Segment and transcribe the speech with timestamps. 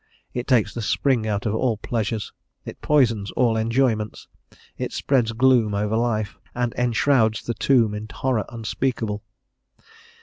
[0.33, 2.33] It takes the spring out of all pleasures;
[2.65, 4.27] it poisons all enjoyments;
[4.75, 9.21] it spreads gloom over life, and enshrouds the tomb in horror unspeakable.